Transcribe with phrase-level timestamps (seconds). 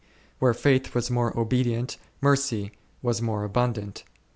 [0.39, 2.71] Where faith was more obe dient, mercy
[3.03, 4.03] was more abundant.